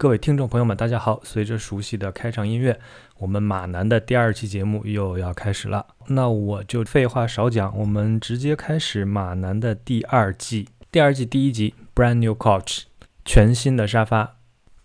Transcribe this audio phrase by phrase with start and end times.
[0.00, 1.20] 各位听众朋友们，大家好！
[1.22, 2.80] 随着熟悉的开场音乐，
[3.18, 5.88] 我们马南的第二期节目又要开始了。
[6.06, 10.70] 那我就废话少讲，我们直接开始马南的第二季。
[10.90, 12.84] 第二季第一集，Brand New Couch，
[13.26, 14.36] 全新的沙发。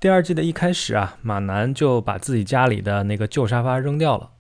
[0.02, 4.32] 第二季的一开始啊，马南就把自己家里的那个旧沙发扔掉了，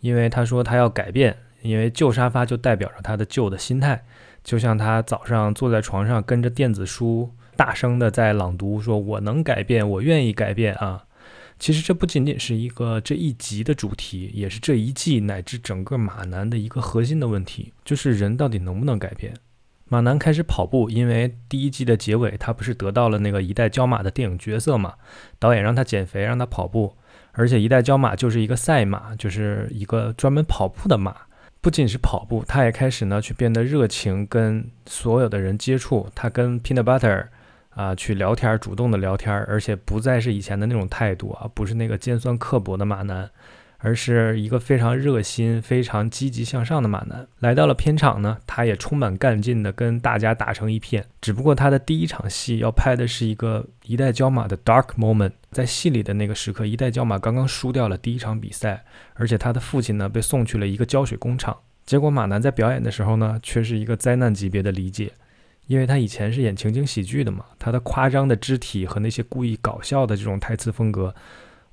[0.00, 4.02] 因为他说他要改变，因为旧沙发就代表着他的旧的心态，
[4.42, 7.30] 就像他早上坐在床上跟着电子书。
[7.56, 11.04] 大声的在朗读，说我能改变，我愿意改变啊！
[11.56, 19.34] 其实这不仅仅是一个这一集的主题，也是这一季乃至整个马南的一个核心的问题，就是人到底能不能改变？
[19.88, 24.94] 马南开始跑步，因为第一季的结尾，他不是得到了那个一代焦马的电影角色嘛？
[25.38, 26.96] 导演让他减肥，让他跑步，
[27.32, 31.16] 而且一代焦马就是一个赛马，就是一个专门跑步的马。
[31.60, 36.08] 不仅是跑步，他也开始呢去变得热情，跟所有的人接触。
[36.14, 37.28] 他跟 Peanut Butter。
[37.74, 43.28] 啊，去聊天，主动的聊天，而且不再是以前的那种态度啊，不是那个尖酸刻薄的马男，
[43.78, 47.26] 而是一个非常热心、非常积极向上的马男。
[47.40, 51.04] 来到了片场呢，他也充满干劲的跟大家打成一片。
[51.20, 58.84] 只不过他的第一场戏要拍的是一个一代焦马的 dark moment，在戏里的那个时刻，一代焦马刚刚输掉了第一场比赛，
[59.14, 61.56] 而且他的父亲呢被送去了一个胶水工厂。
[61.84, 65.12] 结果马男在表演的时候呢，却是一个灾难级别的理解。
[65.66, 71.14] 因为他以前是演情景喜剧的嘛，他的夸张的肢体和那些故意搞笑的这种台词风格，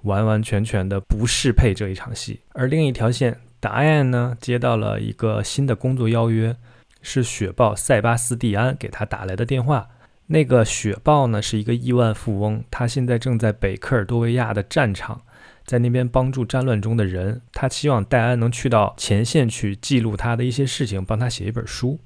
[0.04, 2.40] 完完全全的不适配这一场戏。
[2.54, 6.56] 而另一条线，达安呢接到了一个新的工作邀约，
[7.02, 9.88] 是雪豹塞巴斯蒂安给他打来的电话。
[10.28, 15.22] 那个雪豹呢是一个亿万富翁，他现在正在北科尔多维亚的战场，
[15.66, 17.42] 在那边帮助战乱中的人。
[17.52, 22.00] 他希望戴安能去到前线去记录他的一些事情，帮他写一本书。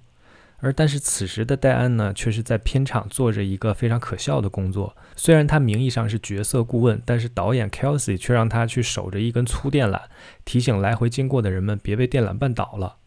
[0.59, 4.95] 而但是此时的戴安呢，却是在片场做着一个非常可笑的工作。
[5.15, 10.01] 虽然他名义上是角色顾问，但是导演 Kelsey 却让他去守着一根粗电缆，
[10.43, 12.97] 提醒来回经过的人们别被电缆绊倒了。